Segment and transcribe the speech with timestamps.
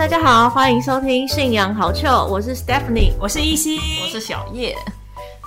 [0.00, 4.74] 大家好，欢迎收听信仰好趣，我是 Stephanie，我是依稀，我是小叶。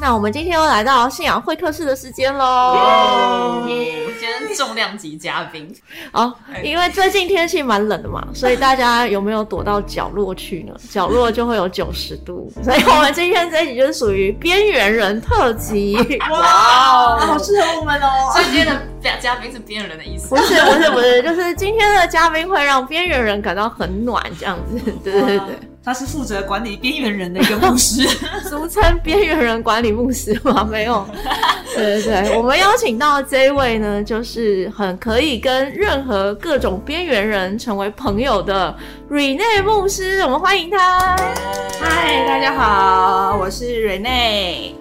[0.03, 3.63] 那我们今天又来到信仰会客室的时间喽！
[3.65, 3.73] 今
[4.19, 5.73] 天重量级嘉宾
[6.11, 10.75] 哦，因为最近天气蛮冷的嘛，所以大家有没有躲到角落去呢？
[10.91, 15.95] 角落就会有九十度，所以我们今天这一集就是属于边缘人特辑。
[16.29, 18.29] 哇，好适合我们哦！
[18.33, 20.27] 所以今天的嘉嘉宾是边缘人的意思？
[20.27, 24.77] 不是，不是，不是，就是今天的嘉宾会让边缘人感到很暖，这样子。
[25.01, 25.57] 对对对。
[25.85, 28.07] 他是负责管理边缘人的一个牧师，
[28.49, 30.63] 俗称边缘人管理牧师吗？
[30.71, 31.05] 没有，
[31.75, 38.73] 对对对，我们邀请到这位呢，就是很可以跟任何各种边缘人成为朋友的
[39.09, 41.17] Rene 牧师，我们欢迎他。
[41.81, 44.75] 嗨，大家好，我是 Rene，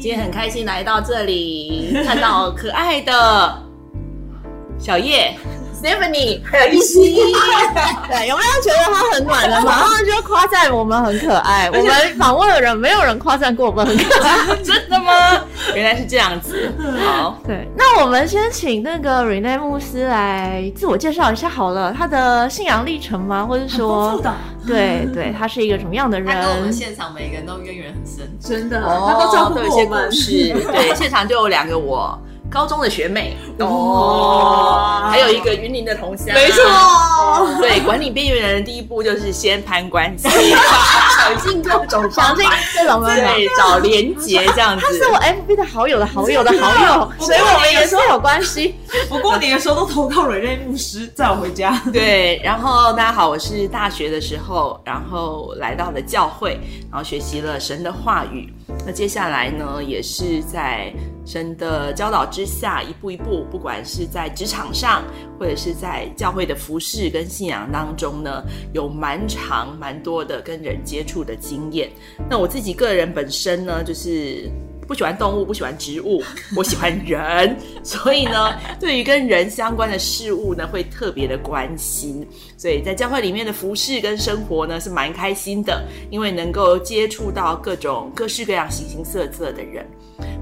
[0.00, 3.62] 今天很开心来到这里，看到可爱的
[4.78, 5.36] 小叶。
[5.82, 7.16] Stephanie，还有一西，
[8.08, 9.60] 对，有没有觉得他很暖的？
[9.62, 11.70] 马上就夸赞我们很可爱。
[11.70, 15.12] 我们访问的人，没有人夸赞过我们很可爱， 真的吗？
[15.74, 16.72] 原来是这样子。
[17.04, 23.44] 好，对，那我们先请那个 Rene 牧师来自我介绍一下好了，他的信仰历程吗？
[23.44, 24.20] 或者说，
[24.66, 26.34] 对对，他是一个什么样的人？
[26.34, 30.10] 他跟我们现场每个人都渊源很深，真的，他都照顾我们。
[30.10, 32.18] 是，对，现场就有两个我。
[32.50, 36.62] 高中的学妹哦，还有一个云林的同乡，没错。
[37.60, 40.28] 对，管理边缘人的第一步就是先攀关系，
[41.18, 42.46] 想尽各种想尽
[42.78, 44.84] 各种对找连结这样子。
[44.86, 48.76] 他是我 FB 的好友的好友的好友，所以我们也说有关系。
[49.10, 51.78] 我过年的时候都投靠瑞瑞牧师载我回家。
[51.92, 56.58] 对，然后大家好，我是大学的时候，然后来到了教会，
[56.90, 58.52] 然后学习了神的话语。
[58.86, 60.92] 那接下来呢，也是在
[61.26, 65.02] 神的教导之下，一步一步，不管是在职场上，
[65.38, 71.90] 或者是在教会的服饰跟信仰当中呢，有蛮长蛮多的跟人接触的经验。
[72.30, 74.48] 那我自己个人本身呢，就是
[74.86, 76.22] 不喜欢动物，不喜欢植物，
[76.56, 82.24] 我喜欢人，所以呢，对于跟人相关的事物呢，会特别的关心。
[82.56, 89.84] 所以在教会里面的服饰跟生活呢，是蛮开心的，因为能够接触到各种各式各样形形色色的人。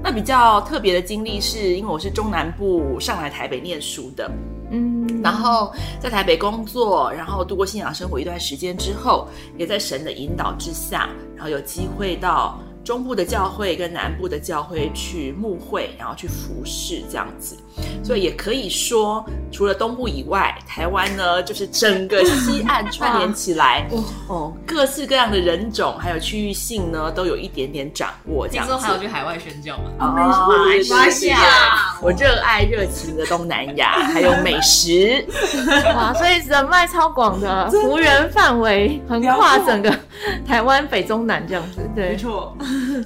[0.03, 4.29] 那比较特别的经历是，因为我是中南部上来台北念书的，
[4.71, 9.27] 嗯，然后在台北工作，然后度过信仰生活一段时间之后，
[9.57, 12.59] 也在神的引导之下，然后有机会到。
[12.85, 17.57] 中部的教会跟南部的教会去牧会，然后去服侍这样子，
[18.03, 23.89] 所以也可以说，除了东部以外，台湾呢就是整个西岸串联起来，
[24.29, 28.47] 哦，各式各样的人种还有区域性呢，都有一点点掌握。
[28.47, 29.83] 这样子还有去海外宣教吗？
[29.99, 35.25] 哦，马来西亚，我热爱热情的东南亚，还有美食，
[35.95, 39.91] 哇，所以人脉超广的，幅员范围横跨整个
[40.45, 42.55] 台湾北中南这样子，对，没错。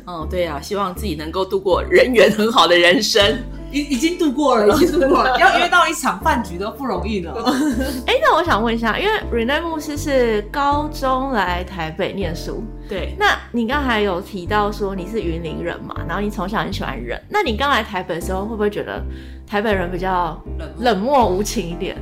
[0.06, 3.38] 哦， 对啊，希望自己能够度过人缘很好的人生，
[3.72, 7.32] 已已经度过了，已经度过了， 要约到一场饭局都不容易呢。
[8.08, 19.04] 哎，那我想问一下，因为 Rene 牧师是高中来台北念书，对，那你刚才有提到说你是云林人嘛，然后你从小很喜欢人，那你刚来台北的时候会不会觉得
[19.48, 20.42] 台北人比较
[20.80, 21.96] 冷漠无情一点？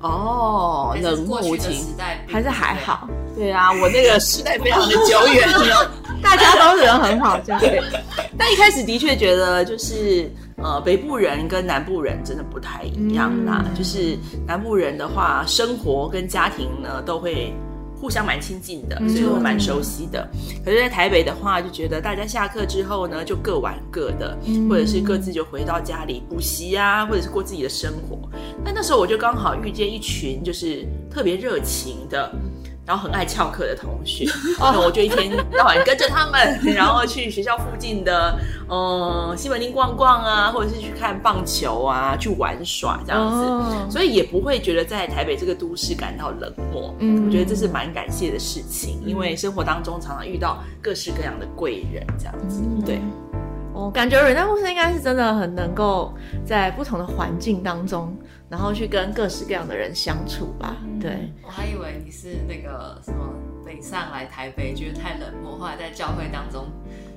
[0.00, 1.82] 哦，冷漠无情，
[2.28, 3.08] 还是还好？
[3.34, 5.90] 对啊，我那个时代非常的久远了。
[6.22, 7.62] 大家都人很好，这样。
[8.36, 13.64] 但一开始的确觉得，就是呃，北部人跟南部人真的不太一样啦。
[13.74, 14.16] 就是
[14.46, 17.52] 南部人的话，生活跟家庭呢都会
[17.98, 20.28] 互相蛮亲近的，所以会蛮熟悉的。
[20.64, 24.36] 可是，在台北的话，就觉得大家下课之后呢，就各玩各的，
[24.68, 28.18] 或者是各自就回到家里补习啊，或者是过自己的生活。
[28.64, 32.30] 那那时候我就刚好遇见一群就是特别热情的。
[32.86, 34.24] 然后很爱翘课的同学，
[34.60, 38.38] 那我就一天到晚跟着他们， 然后去学校附近的
[38.70, 46.94] 嗯西门町逛逛啊，或者是去看棒球啊，去玩耍这样子，所以也不会觉得在台北这个都市感到冷漠。
[47.00, 52.62] 嗯，我觉得这是蛮感谢的事情，因为生活当中常常遇到各式各样的贵人这样子。
[52.84, 53.00] 对，
[53.86, 56.12] 我感觉瑞奈牧师应该是真的很能够
[56.44, 58.12] 在不同的环境当中。
[58.48, 60.76] 然后去跟各式各样的人相处吧。
[61.00, 63.28] 对，我还以为你是那个什么
[63.64, 66.64] 北上来台北，觉得太冷漠，后来在教会当中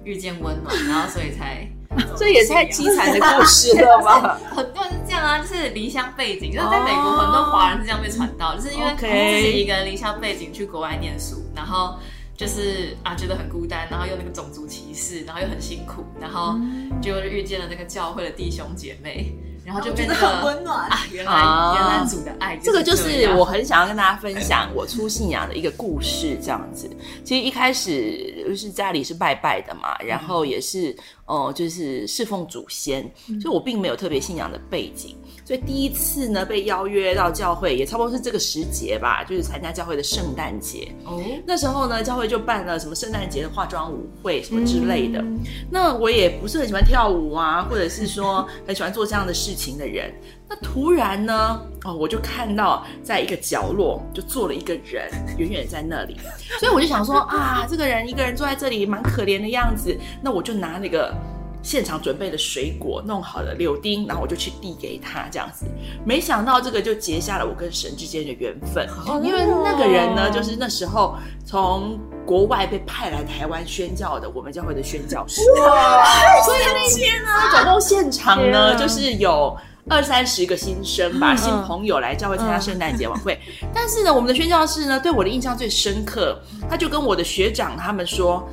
[0.04, 1.68] 遇见温暖，然后所以才
[2.18, 4.40] 这也太凄惨的故事了吧？
[4.50, 12.00] 很多人是这样啊，就是离乡背景，就是在美国很多华人是这样被传到，就是因为自己一个人离乡背景去国外念书，然后
[12.40, 16.58] 就是啊觉得很孤单，然后又那个种族歧视，然后又很辛苦，然后
[17.02, 19.36] 就遇见了那个教会的弟兄姐妹。
[19.66, 20.90] 然后就变得很温暖。
[20.90, 26.90] 啊，原来、啊原来主的爱这个就是我很想要跟大家分享我出信仰的一个故事，这样子。
[27.24, 33.04] 其实一开始就是家里是拜拜的嘛，然后也是哦、呃就是侍奉祖先，
[33.40, 35.16] 所以我并没有特别信仰的背景。
[35.46, 40.92] 所以第一次呢被邀约到教会，也差不多是这个时节吧，就是参加教会的圣诞节。
[41.06, 45.24] 哦，那时候呢，教会就办了什么圣诞节的化妆舞会什么之类的。
[45.72, 50.14] 那我也不是很喜欢跳舞啊，或者是说很喜欢做这样的事情的人。
[50.50, 56.18] 那突然呢，哦，我就看到在一个角落就坐了一个人，远远在那里，
[56.60, 59.96] 所以我就想说啊，这个人一个人坐在这里，蛮可怜的样子。
[60.22, 61.14] 那我就拿那个。
[61.62, 65.66] 现场准备的水果弄好了柳丁，然后我就去递给他，这样子。
[66.06, 68.88] 没想到这个就结下了我跟神之间的缘分，
[69.22, 75.42] 因为那个人呢，就是那时候从国外被派来台湾宣教的我们教会的宣教师。
[75.60, 76.06] 哇
[76.46, 79.56] 所以那天呢，总共现场呢就是有。
[79.88, 83.40] 二三十个新生吧，嗯新朋友来教会参加圣诞节晚会。
[83.74, 86.40] 但是呢，我们的宣教士呢，对我的印象最深刻，
[86.70, 88.48] 他就跟我的学长他们说，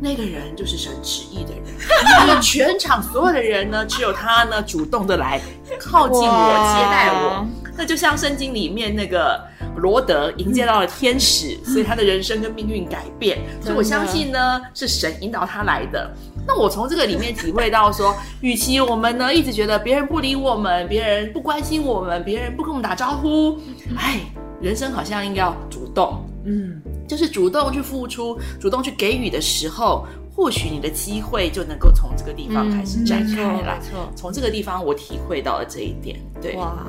[0.00, 1.62] 那个人就是神旨意的人。
[2.26, 5.40] 那个全场所有的人呢，只有他呢主动的来
[5.80, 7.46] 靠近我，接待我。
[7.76, 9.40] 那就像圣经里面那个
[9.76, 13.38] 罗德迎接到了天使，所以他的人生跟命运改变。
[13.60, 16.12] 所以我相信呢，是神引导他来的。
[16.48, 23.58] 那我从这个里面体会到说，与其我们呢一直觉得别人不理我们，别人不关心我们，别人不跟我们打招呼，
[23.98, 24.20] 哎，
[24.58, 33.78] 人生好像应该要主动，嗯，就是主动去付出，主动去给予的时候，或许你的机会就能够从这个地方开始展开来。
[33.78, 36.18] 没错，从这个地方，我体会到了这一点。
[36.40, 36.86] 对，哇，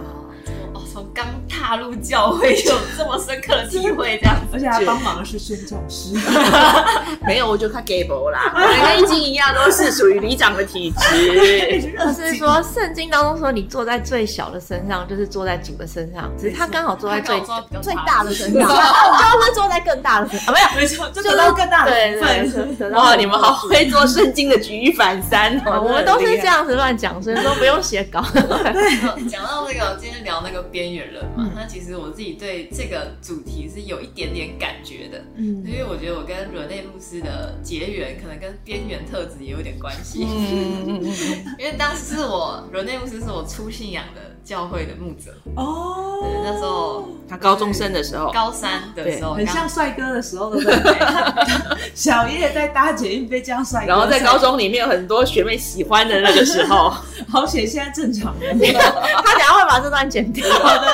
[0.73, 4.47] 哦，从刚踏入教会就有这么深刻的体会，这样子。
[4.53, 6.13] 而且他帮忙的是宣教师，
[7.25, 11.91] 没有，我就看 Gable 啦，我们跟一金一样，都是属于里长的体质。
[11.99, 17.41] 就是说圣经当中说你坐在最小的身上，就是坐在主的身上，只是他刚好坐在最
[17.81, 20.69] 最大的身上， 就是坐在更大的身上，啊没有。
[20.79, 22.49] 没错，就得到更大的对部分。
[22.49, 25.71] 对，得到哇，你们好会做圣经的举一反三哦！
[25.71, 28.23] 啊我们都是这样子乱讲，所以说不用写稿。
[29.29, 35.63] 讲到这个，今天聊那个边缘人嘛，那其实我自己对这个主题是有一点点感觉的，嗯。
[35.65, 40.25] 因为我觉得我跟伦内露丝的结缘，可能跟边缘特质也有点关系。
[40.29, 41.03] 嗯
[41.59, 46.05] 因为当时是我伦内露丝是我初信仰的教会的牧者，哦。
[46.21, 50.97] 对，那时候他高中生的时候，高三的时候，很像帅哥的时候，对不对？
[51.95, 56.93] 小叶在搭捷运被这样帅哥， 然后在高，中里面有很多学妹喜欢的那个时候，
[57.29, 58.41] 好险现在正常了。
[58.41, 60.45] 他等下会把这段剪掉。
[60.51, 60.87] 好的，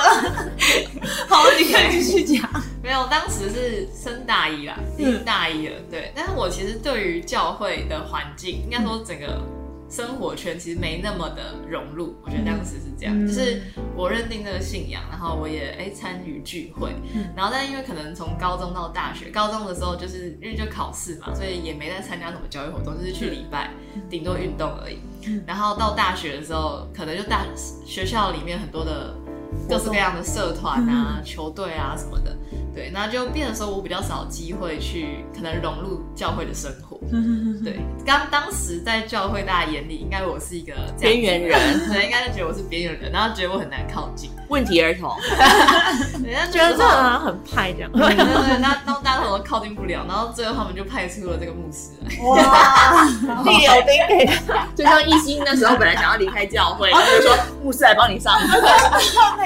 [1.30, 2.50] 好，你可以继续讲。
[2.84, 6.12] 没有，当时是升大一啦，已经大一了，对。
[6.16, 9.42] 但是我其实对于教会的环境，应该说整个
[9.90, 12.16] 生活圈其实没那么的融入。
[12.24, 13.60] 我觉得当时是这样，嗯就是
[13.96, 16.92] 我认定这个信仰，然后我也哎参与聚会，
[17.36, 23.72] 然后但因为可能从高中到大学，高中的时候就是因为就考试嘛，所以也没在参加什么教育活动，就是去礼拜，
[24.10, 25.00] 顶多运动而已。
[25.48, 27.44] 然后到大学的时候，可能就大
[27.84, 29.16] 学校里面很多的
[29.68, 32.38] 各式各样的社团啊、球队啊什么的，
[32.74, 36.85] 对，那就变得说我比较少机会去可能融入教会的生活。
[37.64, 41.60] 对， 刚当时在教会大家眼里，应该我是一个边缘人，
[41.92, 45.12] 对，应该就觉得我是边缘人，然后觉得我很难靠近，问题儿童，
[46.24, 47.92] 人家觉得这个人很派这样。
[47.92, 52.26] 对对对，那那大家都靠近不了，然后最后他们就派出了这个牧师来。
[52.26, 53.06] 哇，
[53.44, 58.34] 递柳丁给他，就像一心那时候本来想要离开教会，他就说牧师来帮你上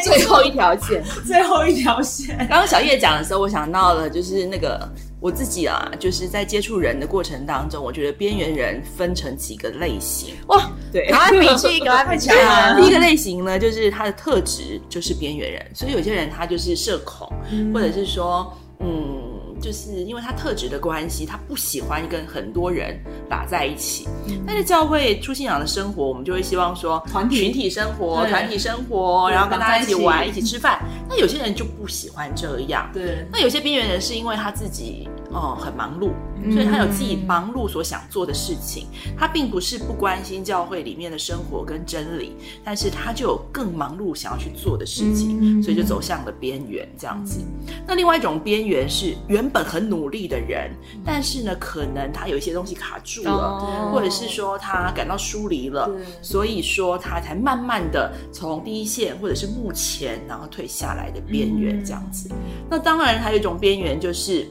[0.03, 1.03] 最后一条线。
[1.25, 4.87] 最后一条线，刚刚小叶讲的时候，我想到了就是那个
[5.21, 10.33] 我自己啊，就是在接触人的过程当中，我觉得边缘人分成几个类型。
[10.47, 17.27] 哇，对，赶快笔记，赶快比气太强了第一个类型呢，就是他的特质就是边缘人，所以有些人他就是社恐，
[17.73, 19.18] 或者是说，嗯，
[19.61, 22.99] 就是因为他特质的关系，他不喜欢跟很多人
[23.29, 24.07] 打在一起。
[24.45, 30.79] 但是教会出信仰的生活，我们就会希望说，团体群体生活、团体生活，然后跟大家一起玩、一起吃饭。
[31.09, 32.89] 那有些人就不喜欢这样。
[32.93, 36.11] 对，那有些边缘人是因为他自己哦很忙碌，
[36.51, 47.41] 所以他有自己忙碌所想做的事情，他并不是不关心教会里面的生活跟真理，但是他就有更忙碌想要去做的事情，所以就走向了边缘这样子。
[47.87, 50.71] 那另外一种边缘是原本很努力的人，
[51.05, 53.91] 但是呢，可能他有一些东西卡住了，哦。
[53.93, 55.89] 或者是说他感到疏离了，
[56.21, 62.29] 所以说他才慢慢的从第一线或者是目前，然后退下来的边缘这样子。
[62.69, 64.47] 那当然还有一种边缘就是，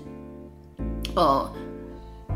[1.15, 1.53] 呃，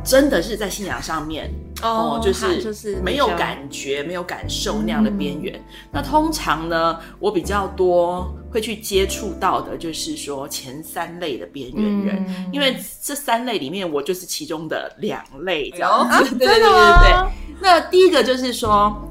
[0.04, 1.50] 真的是在信仰上面
[1.82, 5.62] 哦就是就是没有感觉、没有感受那样的边缘。
[5.90, 16.34] 那通常呢，我比较多会去接触到的，就是说前三类的边缘人，嗯因为这三类里面，我就是其中的两类这样哎子。
[16.36, 17.28] 对对对对对。
[17.60, 19.08] 那第一个就是说。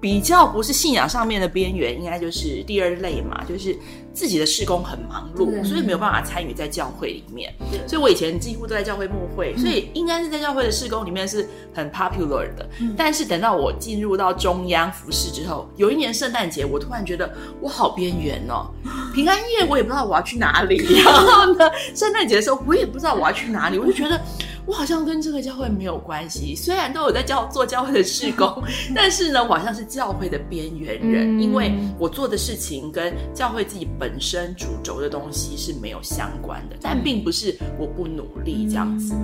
[0.00, 3.76] 比较不是信仰上面的边缘，应该就是第二类嘛，就是
[4.14, 7.52] 自己的事工很忙碌，所以没有办法参与在教会里面。
[7.86, 12.68] 所以我以前几乎都在教会牧会，所以应该是在教会的事工里面是很 popular 的。
[12.96, 17.28] 但是等到我进入到中央服饰之后，有一年圣诞节，我突然觉得
[17.60, 18.70] 我好边缘哦。
[19.14, 24.20] 平安夜我也不知道我要去哪里， 然后呢，圣诞节的时候我也不知道我要去哪里，我就觉得
[24.68, 26.54] 我好像跟这个教会没有关系。
[26.54, 28.62] 虽然都有在教做教会的事工，
[28.94, 36.76] 但是呢，我好像是教会的边缘人，嗯因为我做的事情跟教会自己本身主轴的东西是没有相关的。
[36.82, 39.14] 但并不是我不努力这样子。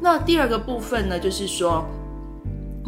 [0.00, 1.84] 那第二个部分呢，就是说。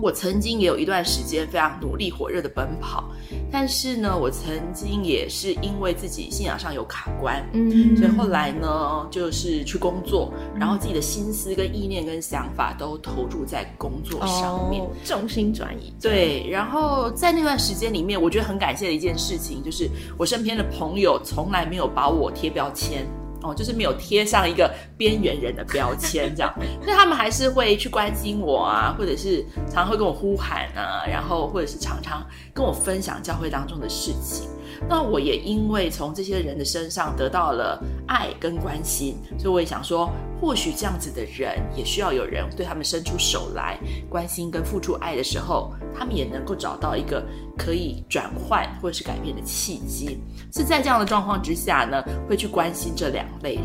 [0.03, 3.05] 我曾经也有一段时间非常努力、火热的奔跑，
[3.51, 14.83] 但是呢，我曾经也是因为自己信仰上有卡关，嗯所以后来呢，就是去工作，然后自己的心思跟意念跟想法都投注在工作上面。
[14.83, 23.07] 哦，重心转移，对，然后在那段时间里面，我觉得很感谢的一件事情，就是我身边的朋友从来没有把我贴标签。
[23.45, 34.49] 哦，就是没有贴上一个边缘人的标签，这样， 所以他们还是会去关心我啊，或者是常常会跟我呼喊啊，然后或者是常常跟我分享教会当中的事情。
[34.89, 43.79] 那我也因为从这些人的身上得到了爱跟关心，所以我也想说，或许这样子的人也需要有人对他们伸出手来
[44.09, 47.25] 关心跟付出爱的时候，他们也能够找到一个
[47.57, 50.19] 可以转换或者是改变的契机。
[50.53, 53.65] 是在这样的状况之下呢，会去关心这两类人。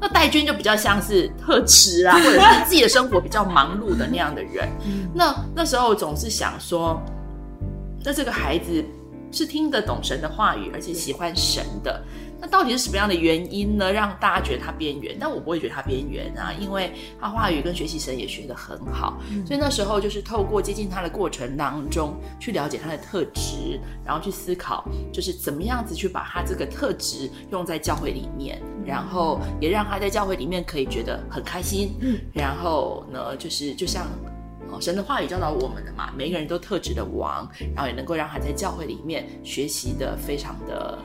[0.00, 4.68] 那戴军就比较像是特质啊，或者是自己的生活比较忙碌的那样的人。
[5.14, 7.00] 那那时候总是想说，
[8.04, 8.84] 那这个孩子
[9.34, 12.02] 是听得懂神的话语，而且喜欢神的。
[12.40, 15.16] 那到底是什么样的原因呢，让大家觉得他边缘？
[15.18, 19.18] 但我不会觉得他边缘啊，因为他话语跟学习神也学得很好。
[19.46, 31.94] 所以那时候就是透过接近他的过程当中，去了解他的特质，然后去思考，就是怎么样子去把他这个特质用在教会里面，然后也让他在教会里面可以觉得很开心。
[32.00, 34.06] 嗯，然后呢，就是就像。
[34.70, 40.98] 哦，神的话语教导我们的嘛，每一个人都特指的王，然后也能够让他在教会里面学习的非常的，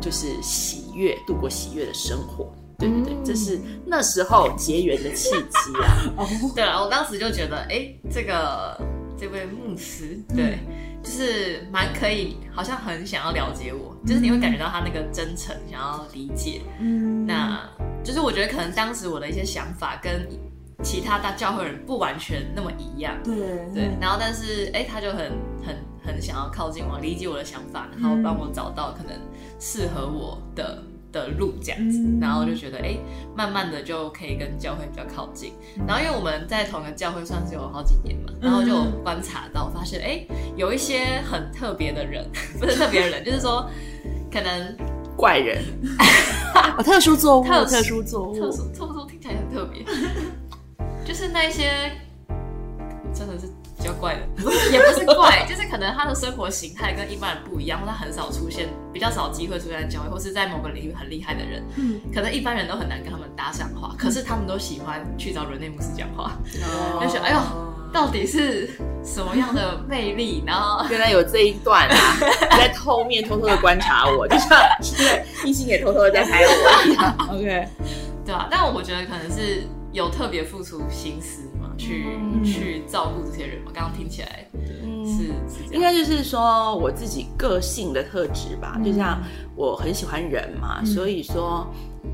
[0.00, 2.52] 就是喜悦，度过喜悦的生活。
[2.78, 6.14] 对对对，这是那时候结缘的契机啊。
[6.54, 8.80] 对啊，我当时就觉得，哎，这个
[9.18, 10.60] 这位牧师，对，
[11.02, 16.60] 就是蛮可以，好像很想要了解我，就是你会感觉到他那个真诚，想要理解。
[16.78, 17.68] 嗯，那
[18.04, 20.24] 就是我觉得可能当时我的一些想法跟
[20.82, 23.34] 其他大教会人不完全那么一样，对
[23.74, 25.32] 对，然后但是哎，他就很
[25.66, 29.12] 很很想要靠近我，理解我的想法，然后帮我找到可能
[29.58, 32.20] 适合我的的路这样子，嗯。
[32.20, 32.96] 然后就觉得哎，
[33.34, 35.52] 慢慢的就可以跟教会比较靠近。
[35.86, 40.24] 然后因为我们在同一个教会算是有好几年嘛，然后就有观察到，发现哎，
[40.56, 42.24] 有一些很特别的人，
[42.60, 43.68] 不是特别的人， 就是说
[44.32, 44.76] 可能
[45.16, 45.60] 怪人，
[46.78, 49.84] 哦，特殊作物，特特殊作物，特殊特殊听起来很特别，
[51.08, 51.90] 就是那些
[53.14, 53.46] 真的是
[53.78, 54.20] 比较怪的，
[54.70, 66.32] 也不是怪， 就是可能他的生活形态跟一般人不一样，或他很少出现，比较少机会出现在教会，或是在某个领域很厉害的人，嗯可能一般人都很难跟他们搭上话，可是他们都喜欢去找伦内姆斯讲话，
[66.92, 67.38] 哦就觉得哎呦，
[67.90, 68.68] 到底是
[69.02, 70.44] 什么样的魅力？
[70.46, 71.96] 然后 原来有这一段啊！
[72.20, 74.50] 你在后面偷偷的观察我，就像
[74.98, 77.16] 对异性也偷偷的在拍我一样。
[77.30, 77.66] OK，
[78.26, 82.44] 对啊，但我觉得可能是有特别付出心思吗，去、嗯。
[82.44, 83.70] 去照顾这些人吗。
[83.74, 84.48] 刚刚听起来
[85.04, 85.32] 是
[85.72, 89.22] 应该就是说我自己个性的特质吧，就像
[89.56, 91.66] 我很喜欢人嘛，所以说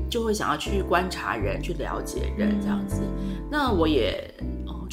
[0.09, 3.01] 就会想要去观察人，去了解人这样子。
[3.51, 4.33] 那我也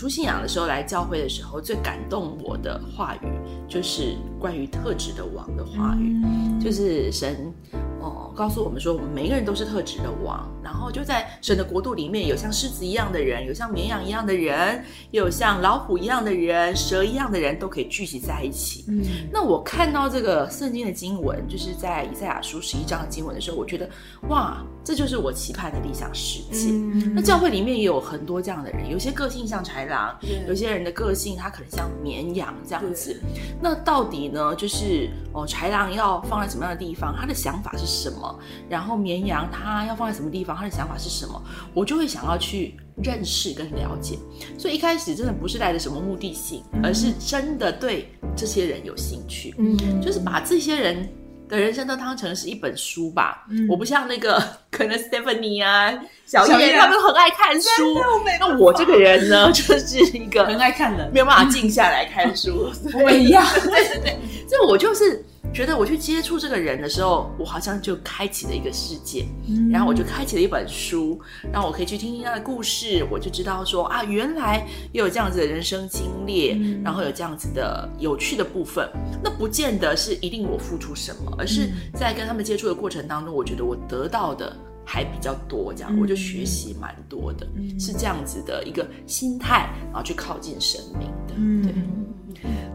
[0.02, 3.28] 哦，出信仰的时候来教会的时候，最感动我的话语
[3.68, 6.20] 就是关于特质的王的话语，
[6.60, 7.52] 就是神
[8.00, 14.82] 哦告诉我们说，我们每一个人都是特质的王，然后就在神的国度里面，有像狮子一样的人，有像绵羊一样的人，
[15.12, 18.84] 有像老虎一样的人，蛇一样的人，都可以聚集在一起。
[18.88, 23.88] 嗯那我看到这个圣经的经文，就是在以赛亚书十一章的经文的时候，我觉得
[24.28, 26.70] 哇，这就是我期盼的理想世界。
[26.72, 30.18] 嗯那教会里面也有很多这样的人，有些个性像豺狼，
[30.48, 33.20] 有些人的个性他可能像绵羊这样子。
[33.60, 37.14] 那到底呢，就是哦，豺狼要放在什么样的地方？
[37.14, 41.42] 他的想法是什么么，然后绵羊他要放在什么地方，他的想法是什么，
[41.74, 44.16] 我就会想要去认识跟了解。
[44.56, 51.08] 所以一开始真的不是带着什么目的性，而是真的对这些人有兴趣，嗯，就是把这些人。
[51.52, 54.42] 的人生都当成是一本书吧，我不像那个
[54.72, 55.92] 可能 Stephanie 啊、
[56.26, 58.00] 小叶他们很爱看书，
[58.40, 62.72] 那我这个人呢，就是一个很爱看的，没有办法静下来看书。
[62.94, 63.44] 我们一样。
[63.64, 64.18] 对对对，
[64.48, 69.26] 所以我就是觉得我去接触这个人的时候，我好像就开启了一个世界，
[69.70, 71.20] 然后我就开启了一本书，
[71.52, 78.88] 让我可以去听听他的故事，我就知道说啊，原来也有这样子的人生经历，然后有这样子的有趣的部分。
[79.22, 84.56] 那不见得是一定我付出什么，而是在跟他们接触的过程当中，我觉得我得到的。
[84.84, 87.46] 还比较多，这样我就学习蛮多的，
[87.78, 91.34] 是这样子的一个心态，然后去靠近生命的。
[91.36, 91.72] 嗯，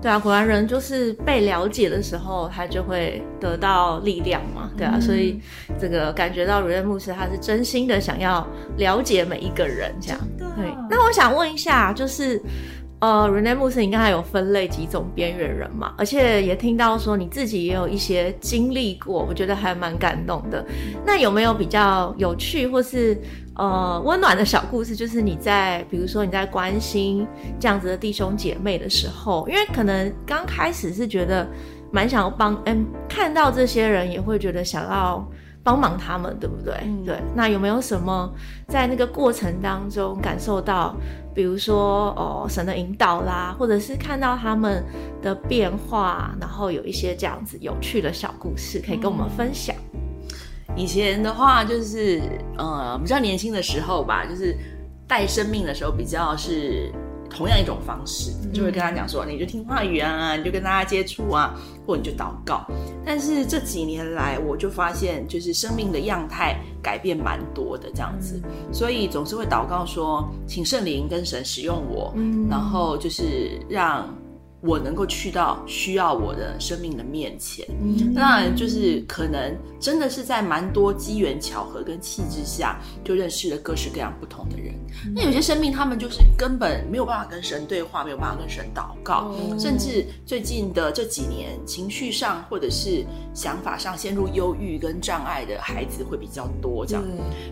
[0.02, 5.40] 对啊，果然人就是被了解的时候，他就会得到力量嘛，对啊，所以
[5.80, 8.46] 这个感觉到如愿牧师他是真心的想要
[8.78, 10.20] 了解每一个人，这样。
[10.38, 12.42] 对，那我想问一下，就是。
[13.00, 15.94] 呃，Rene 牧师，你刚才有分类几种边缘人嘛？
[15.98, 20.66] 而且也听到说你自己也有一些经历过，我觉得还蛮感动的。
[21.06, 23.16] 那有没有比较有趣或是
[23.56, 24.96] 呃温暖的小故事？
[24.96, 27.28] 就是你在比如说你在关心
[27.60, 31.48] 这样子的弟兄姐妹的时候，因为可能刚开始是觉得
[31.92, 35.24] 蛮想要帮，嗯，看到这些人也会觉得想要
[35.68, 36.74] 帮忙他们，对不对？
[37.06, 37.22] 对。
[37.36, 38.32] 那有没有什么
[38.70, 40.96] 在那个过程当中感受到？
[41.36, 44.84] 比如说哦，神的引导啦，或者是看到他们
[45.22, 49.76] 的变化，然后有一些这样子有趣的小故事可以跟我们分享。
[50.76, 52.20] 以前的话就是
[52.58, 54.58] 呃比较年轻的时候吧，就是
[55.08, 56.92] 带生命的时候比较是
[57.30, 61.54] 同样一种方式，就会跟他讲说，你就听话语啊，你就跟大家接触啊，
[61.86, 62.66] 或你就祷告。
[63.06, 66.58] 但是这几年来，我就发现就是生命的样态。
[66.80, 68.42] 改变蛮多的这样子，
[68.72, 72.14] 所以总是会祷告说，请圣灵跟神使用我，
[72.50, 74.08] 然后就是让。
[74.60, 77.64] 我能够去到需要我的生命的面前，
[78.16, 84.74] 当然就是可能真的是在蛮多机缘巧合跟气质下，就认识了各式各样不同的人。
[85.16, 96.86] 那有些生命他们就是根本没有办法跟神对话，没有办法跟神祷告，甚至最近的这几年，情绪上或者是想法上陷入忧郁跟障碍的孩子会比较多。
[96.86, 97.04] 这样，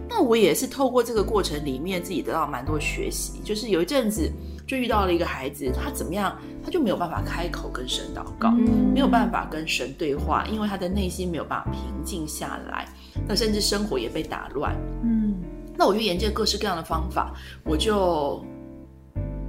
[0.09, 4.31] 那我也是透过这个过程里面自己得到蛮多学习，就是有一阵子。
[4.67, 12.87] 就遇到了一个孩子，他怎么样，他就没有办法开口跟神祷告，没有办法跟神对话，因为他的内心没有办法平静下来，
[13.27, 14.75] 那甚至生活也被打乱。
[15.03, 15.35] 嗯，
[15.77, 17.33] 那我就研究各式各样的方法，
[17.63, 18.43] 我就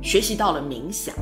[0.02, 1.14] 学习到了冥想。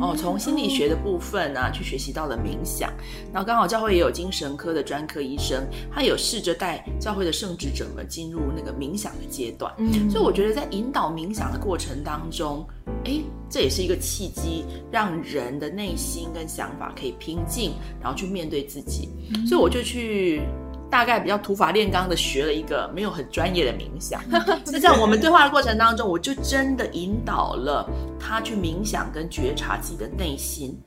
[0.00, 2.92] 哦，从心理学的部分啊，去学习到了冥想，
[3.32, 9.72] 然后刚好教会也有精神科的专科医生，他有试着带教会的圣职者们进入那个冥想的阶段。
[9.78, 12.66] 嗯，所以我觉得在引导冥想的过程当中，
[13.04, 17.70] 哎，这也是一个契机，让人的内心跟想法可以平静，
[18.02, 19.08] 然后去面对自己。
[19.46, 20.42] 所以我就去。
[20.90, 24.20] 大概比较土法炼钢的学了一个没有很专业的冥想，
[24.64, 30.78] 是 在我们对话的过程当中，我就真的引导了他去冥想跟觉察自己的内心，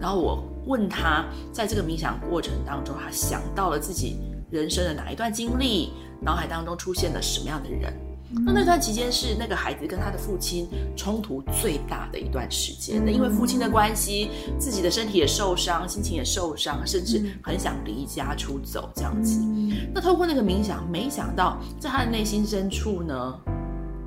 [0.00, 4.18] 然后我问他在这个冥想过程当中，他想到了自己
[4.50, 7.92] 人生的哪一段经历，脑海当中出现了什么样的人。
[8.44, 13.02] 那那段期间是那个孩子跟他的父亲冲突最大的一段时间。
[13.04, 19.40] 那因为父亲的关系，自己的身体也受伤，心情也受伤，甚至很想离家出走这样子。
[19.94, 23.34] 那透过那个冥想，没想到在他的内心深处呢，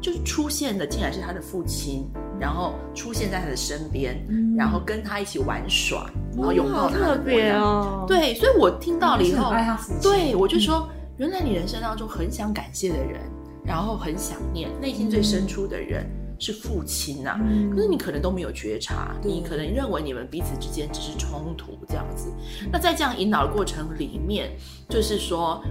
[0.01, 4.21] 就出现的竟然是他的父亲，然后出现在他的身边，
[4.57, 6.97] 然后跟他一起玩耍，然后拥抱他。
[6.97, 9.53] 特别哦，对，所以我听到了以后，
[10.01, 13.21] 对我就说，原来你人生当中很想感谢的人。
[13.69, 16.03] 然后很想念，内心最深处的人
[16.39, 17.39] 是父亲呐，
[17.71, 22.33] 可是你可能都没有觉察，你可能认为你们彼此之间只是冲突这样子。
[22.71, 24.49] 那在这样引导的过程里面，
[24.89, 25.63] 就是说，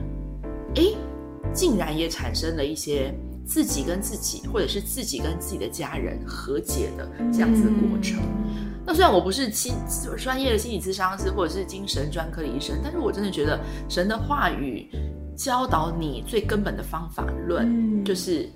[0.77, 0.85] 哎，
[1.53, 3.13] 竟然也产生了一些
[3.45, 8.21] 自己跟自己，或者是自己跟自己的家人和解的这样子的过程。
[8.87, 9.75] 那虽然我不是心
[10.17, 13.59] 专业的心理咨商师，或者是精神专科的医生，但是我真的觉得
[13.89, 14.89] 神的话语。
[15.39, 18.51] 教导你最根本的方法论，就是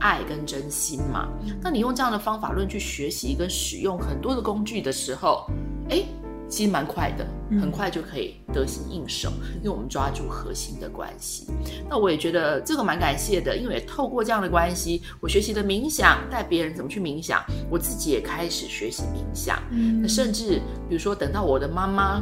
[0.00, 1.28] 爱跟真心嘛。
[1.62, 5.48] 那你用这样的方法论去学习跟使用很多的工具的时候，
[5.88, 6.02] 哎，
[6.48, 7.24] 其实蛮快的，
[7.60, 11.46] 很快就可以得心应手，因为我们抓住核心的关系。
[11.88, 19.56] 那我也觉得这个蛮感谢的，因为透过这样的关系，我学习的冥想，带别人怎么去冥想，我自己也开始学习冥想。
[20.02, 22.20] 那甚至比如说，等到我的妈妈。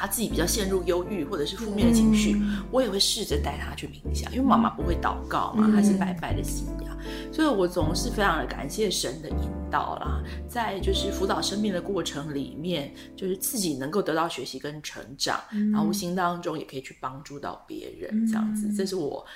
[0.00, 2.40] 他自己比较陷入忧郁或者是负面的情绪，
[2.72, 6.98] 我也会试着带他去冥想，因为妈妈不会祷告嘛，她是拜拜的信仰，
[7.30, 9.36] 所以我总是非常的感谢神的引
[9.70, 15.38] 导啦，在就是辅导生命的过程里面，就是自己能够得到学习跟成长，
[15.70, 19.26] 然后无形当中也可以去帮助到别人，这样子，这是我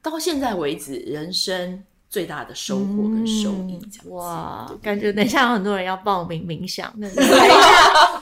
[0.00, 1.82] 到现在为止人生。
[2.14, 7.22] 最大的收获跟收益，这样哇，感觉等一下有很多人要报名冥想，等一下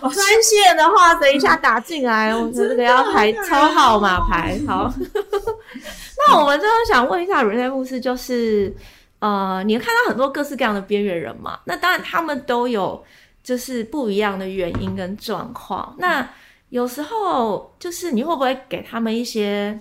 [0.00, 4.58] 专线的话，等一下打进来， 我们这个要排抽号码牌。
[4.66, 4.90] 好，
[6.26, 8.74] 那我们最后想问一下瑞内牧师，就是
[9.18, 11.58] 呃，你看到很多各式各样的边缘人嘛？
[11.66, 13.04] 那当然他们都有
[13.44, 15.94] 就是不一样的原因跟状况。
[15.98, 16.26] 那
[16.70, 19.78] 有时候就是你会不会给他们一些？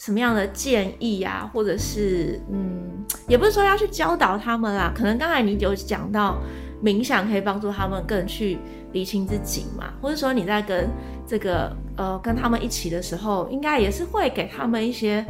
[0.00, 6.38] 什么样的建议啊，或者是嗯，也不是说要去教导他们啦，可能刚才你有讲到
[6.82, 8.56] 冥想可以帮助他们更去
[8.92, 10.88] 理清自己嘛，或者说你在跟
[11.26, 15.22] 这个呃跟他们一起的时候，应该也是会给他们一些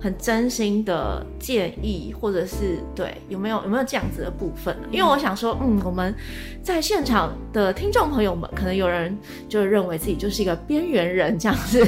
[0.00, 4.88] 很真心的建议，或者是对有没有有没有这样子的部分呢？
[4.90, 6.14] 因为我想说，嗯，我们
[6.62, 9.16] 在现场的听众朋友们，可能有人
[9.48, 11.84] 就认为自己就是一个边缘人这样子，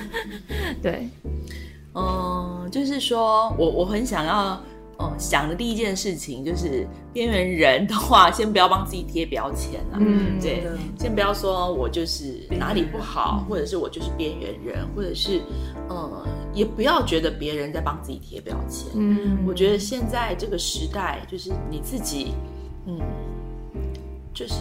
[0.82, 1.08] 对。
[1.94, 4.58] 嗯，就是说我我很想要，
[4.98, 9.98] 嗯，想的第一件事情就是边缘人的话，先不要帮自己贴标签啊。
[9.98, 10.64] 嗯，对，
[10.98, 15.40] 先不要说我就是哪里不好，或者是我就是边缘人，或者是，
[15.90, 16.24] 嗯，
[16.54, 18.88] 也不要觉得别人在帮自己贴标签。
[18.94, 22.32] 嗯，我觉得现在这个时代，就是你自己，
[22.86, 22.98] 嗯。
[24.34, 24.54] 就是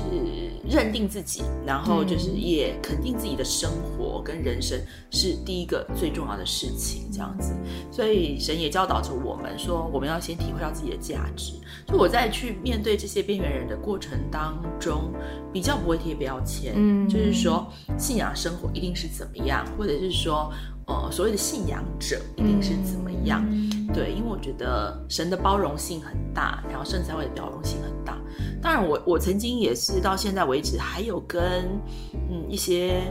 [0.68, 4.80] 认定自己，然后就是也肯定自己的生活跟人生
[5.10, 7.54] 是第一个最重要的事情，这样子。
[7.92, 11.54] 所以神也教导着我们说，我们要先体会到自己的价值。
[11.88, 15.14] 就我在去面对这些边缘人的过程当中，
[15.52, 20.52] 比较不会贴标签，嗯，就是说信仰生活一定是怎么样，或者是说。
[20.88, 23.46] 呃，所谓的信仰者一定是怎么样？
[23.94, 28.18] 对，因为我觉得神的包容性很大，然后圣才会的包容性很大。
[28.62, 31.42] 当然，我我曾经也是到现在为止，还有跟
[32.30, 33.02] 嗯一些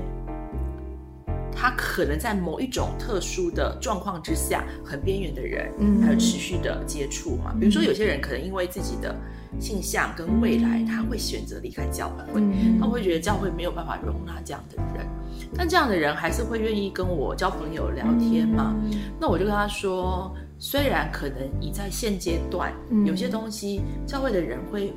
[1.54, 7.54] 他可能在某一种特殊的状况之下很边缘的人，嗯，还有持续的接触嘛。
[7.60, 9.14] 比如说，有些人可能因为自己的
[9.58, 12.40] 性向跟未来，他会选择离开教会，
[12.80, 15.06] 他会觉得教会没有办法容纳这样的人。
[15.54, 18.74] 但这样的人还是会愿意跟我交朋友聊天嘛？
[19.18, 22.70] 那我就跟他说，虽然可能你在现阶段
[23.06, 24.92] 有些东西教会的人会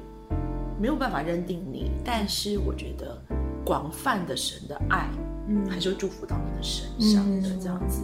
[0.77, 3.17] 没有办法认定你，但是我觉得
[3.65, 5.07] 广泛的神的爱。
[5.53, 8.01] 嗯，还是会祝福到你的身上的这样子，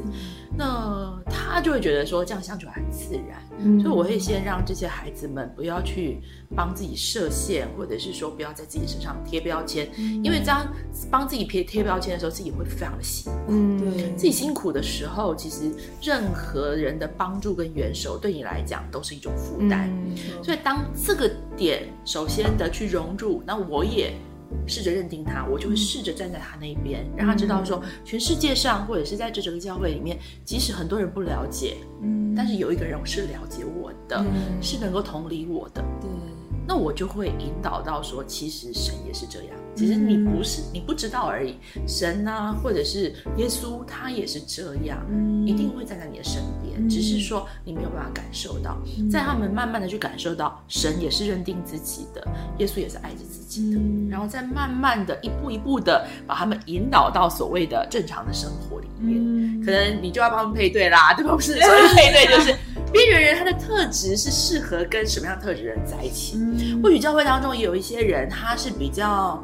[0.55, 6.21] 那他就会觉得说这样相处很自然，所以我会先让这些孩子们不要去
[6.55, 9.89] 帮自己设限，或者是说不要在自己身上贴标签，
[10.23, 10.67] 因为这样
[11.09, 13.39] 帮自己贴贴标签的时候，自己会非常的辛苦。
[13.47, 13.79] 嗯，
[14.15, 19.89] 自己辛苦的时候，其实任何人的帮助跟援手对你来讲都是一种负担。
[20.43, 24.13] 所以当这个点首先的去融入，那我也。
[24.67, 34.23] 试着认定他，我就会试着站在他那边，让他知道说，全世界上或者是在这整个教会里面，即使很多人不了解，嗯，但是有一个人是了解我的，
[34.61, 36.09] 是能够同理我的，对。
[36.67, 39.55] 那我就会引导到说，其实神也是这样。
[39.79, 41.55] 其实你不是你不知道而已，
[41.87, 44.97] 神啊，或者是耶稣，他也是这样，
[45.45, 46.89] 一定会站在你的身边。
[46.89, 48.77] 只是说你没有办法感受到，
[49.09, 59.63] 在他们慢慢的去感受到，神也是认定自己的，耶稣也是爱着自己的，然后再慢慢的一步一步的把他们引导到所谓的正常的生活里面。
[59.63, 61.33] 可能你就要帮他们配对啦，对吧？
[61.33, 62.53] 不是 所谓配对就是。
[62.91, 66.39] 边缘人他的特质是适合跟什么样特质人在一起？
[66.81, 69.39] 或许教会当中也有一些人，他是比较，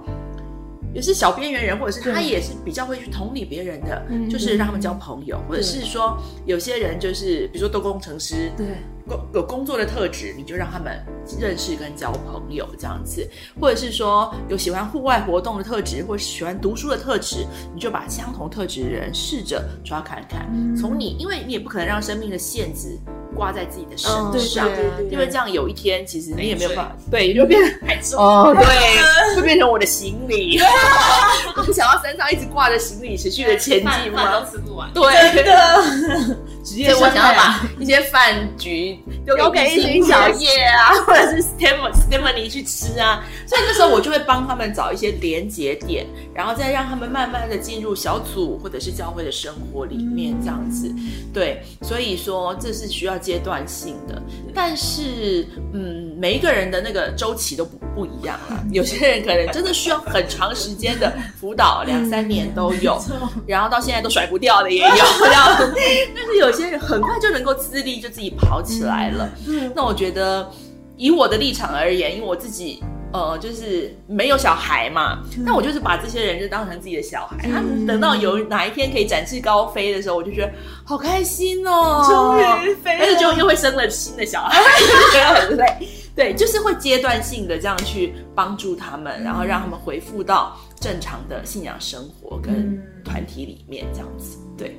[0.96, 8.66] 也是小边缘人，或者是他也是比较会去同理别人的，就是让他们交朋友，或者是说有些人就是比如说都工程师，对，
[9.06, 11.06] 工有工作的特质，你就让他们
[11.38, 13.30] 认识跟交朋友这样子，
[13.60, 22.98] 或者是说有喜欢户外活动的特质，或者喜欢读书的特质，你就把相同特质的人试着抓看看，从你，因为你也不可能让生命的限制。
[23.36, 24.70] 挂在自己的身上，
[25.12, 28.66] 因为这样有一天，其实你也没有办法，对，就变成太重哦，对，
[29.36, 30.60] 会变成我的行李。
[31.56, 34.40] 我不想要身上一直挂着行李，持续的前进吗？
[34.40, 35.44] 都吃不完，对。
[35.44, 36.36] 的。
[36.66, 50.92] 直接我想要把一些饭局丢给一群小叶啊，或者是 Stem Stephanie 去吃啊，所以那时候我就会帮他们找一些连接点，然后再让他们慢慢的进入小组或者是教会的生活里面，这样子。
[51.32, 54.22] 对，所以说这是需要阶段性的，
[54.54, 56.04] 但是嗯。
[56.18, 58.64] 每一个人的那个周期都不不一样了。
[58.72, 62.98] 有些人可能真的需要很长时间的辅导，两三年都有，
[63.46, 64.88] 然后到现在都甩不掉的也有。
[66.16, 69.30] 但是有些人很快就能够自立，就自己跑起来了。
[69.76, 70.50] 那我觉得，
[70.96, 72.82] 以我的立场而言，因为我自己。
[73.16, 77.38] 呃，就是没有小孩嘛，那我就是把这些人就当成自己的小孩。
[77.50, 80.52] 他们等到有哪一天可以展翅高飞的时候，我就觉得
[80.84, 83.00] 好开心哦，终于飞了。
[83.00, 84.60] 但是就又会生了新的小孩，
[85.14, 85.88] 觉得很累。
[86.14, 94.38] 对，就是会阶段性的这样去帮助他们，然后让他们回复到正常的信仰生活跟团体里面这样子。
[94.58, 94.76] 对。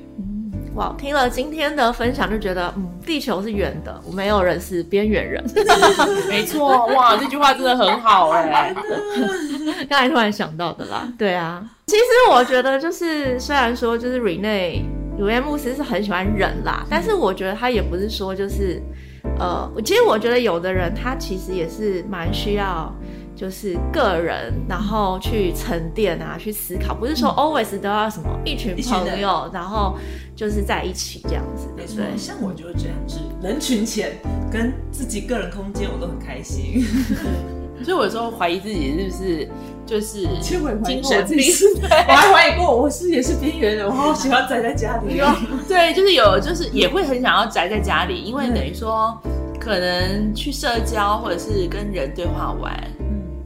[0.77, 5.43] 哇，听了今天的分享就觉得，嗯，地球是圆的，我没有人是边缘人。
[6.29, 8.75] 没错，哇， 这句话真的很好哎。
[9.89, 11.67] 刚才突然想到的啦，对啊。
[11.87, 14.83] 其实我觉得就是，虽然说就是 Rene
[15.17, 18.79] 鲁耶牧师是很喜欢人啦，但是我觉得他也不是说就是，
[19.39, 22.93] 呃，其实我觉得有的人他其实也是蛮需要。
[23.37, 29.95] 就是个人，然后去沉淀啊，去思考，不是说 always 都要什么一群朋友，然后
[30.35, 31.67] 就是在一起这样子。
[31.77, 34.13] 没错，像我就是这样子，人群前
[34.51, 36.83] 跟自己个人空间我都很开心。
[37.85, 39.49] 所以我有时候怀疑自己是不是
[39.85, 41.53] 就是精神病，
[42.07, 45.21] 我还怀疑过我是也是边缘人，我好喜欢宅在家里。
[45.69, 49.15] 对，就是有，就是也会很想要宅在家里，因为等于说
[49.59, 52.75] 可能去社交或者是跟人对话玩。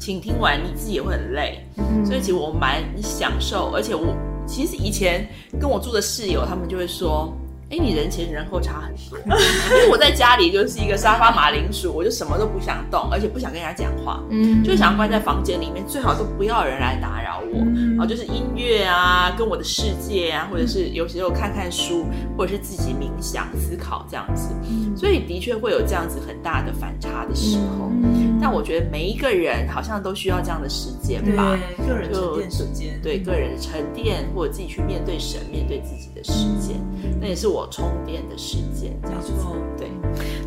[0.01, 1.63] 请听完你自己也会很累，
[2.03, 7.31] 所以其实我蛮享受，而且我其实以前跟我住的室友，他们就会说。
[7.73, 17.59] 哎，你人前人后差很多， 因为我在家里就是一个沙发马铃薯， 我就什么都不想动，而且不想跟人家讲话，嗯，就想关在房间里面，最好都不要人来打扰我，
[17.91, 22.05] 然后就是音乐啊，跟我的世界啊，或者是有时候看看书，
[22.37, 24.49] 或者是自己冥想思考这样子，
[24.93, 27.89] 所以的确会有这样子很大的反差的时候，
[28.41, 36.75] 但我觉得每一个人好像都需要这样的时间吧，个人沉淀时间，对个人沉淀或者自己去面对神、面对自己的时间，
[37.21, 37.61] 那也是我。
[37.71, 39.31] 充电的时间，这样子。
[39.77, 39.87] 对，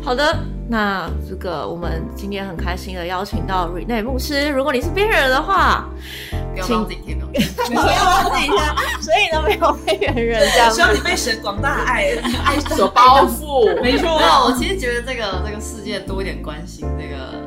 [0.03, 0.37] 好的，
[0.69, 4.49] 那这个我们今天很开心的邀请到瑞内牧师。
[4.49, 5.89] 如果你是边缘人的话，
[6.53, 8.57] 不要帮自己贴标签， 不要帮自己贴，
[9.01, 10.69] 所以呢，没有边缘人这样。
[10.69, 12.11] 希望你被神广大爱
[12.45, 13.73] 爱所包覆。
[13.81, 17.44] 没错，我其实觉得这个这个世界多一点关心，这个。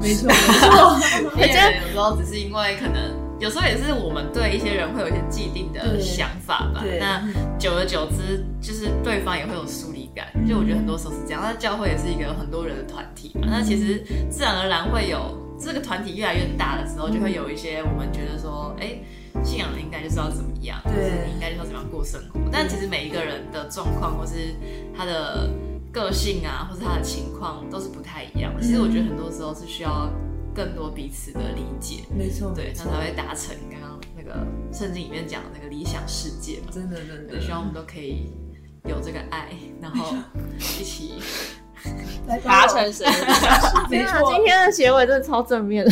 [0.00, 1.30] 没错，没错。
[1.36, 3.28] 边缘人有时候只是因为可能。
[3.38, 6.82] 有时候也是我们对一些人会有一些既定的想法吧。
[6.98, 7.22] 那
[7.56, 10.26] 久而久之，就是对方也会有疏离感。
[10.44, 11.40] 就我觉得很多时候是这样。
[11.40, 13.46] 那教会也是一个很多人的团体嘛。
[13.46, 18.98] 那其实自然而然会有这个团体越来越大的时候，就会有一些我们觉得说，哎，
[19.44, 22.40] 信仰应该就是要怎么样，对，应该就是要怎么样过生活。
[22.50, 24.52] 但其实每一个人的状况，或是
[24.96, 25.48] 他的
[25.92, 28.52] 个性啊，或者他的情况，都是不太一样。
[28.60, 30.10] 其实我觉得很多时候是需要。
[30.54, 36.72] 更多彼此的理解，没错，对，那才会达成刚刚那个圣经里面讲的那个理想世界嘛。
[36.72, 38.32] 真的，真的，希望我们都可以
[38.84, 40.16] 有这个爱，然后
[40.58, 41.12] 一起。
[42.44, 43.06] 达成神，
[43.88, 44.32] 没错。
[44.32, 45.90] 今天的结尾真的超正面的，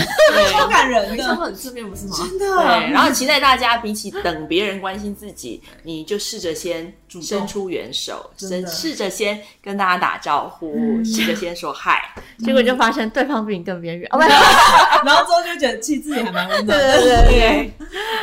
[0.53, 2.17] 超感人的，很正面，不是吗？
[2.19, 2.47] 真的。
[2.57, 16.79] 对，然后期待大家比起等别人关心自己，你就试着先伸出援手，试试着先跟大家打招呼，试着先说嗨， 结果就发现对方比你更边缘， 然后之后就觉得气自己还蛮温暖。
[16.79, 17.73] 对对对。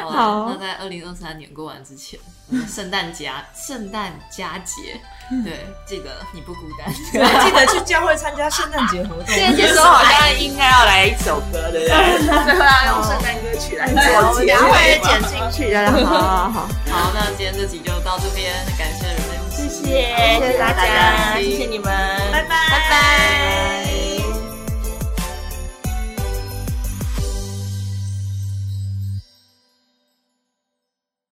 [0.04, 2.20] 好，那在二零二三年过完之前，
[2.68, 5.00] 圣诞佳圣诞佳节。
[5.44, 9.26] 对，记得你不孤单， 记得去教会参加圣诞节活动。
[9.26, 12.20] 这些 时候好像应该要来一首歌，对不对？
[12.46, 15.76] 最后要用圣诞歌曲来做结尾，剪进去。
[15.76, 21.84] 好好好，好，那今天这集就到这边，感谢人们，谢谢，谢谢大家，谢谢你们。